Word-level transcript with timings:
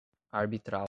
arbitral 0.33 0.79